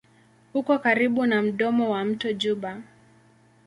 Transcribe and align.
Uko 0.53 0.73
karibu 0.83 1.25
na 1.25 1.41
mdomo 1.41 1.89
wa 1.91 2.05
mto 2.05 2.33
Juba. 2.33 2.81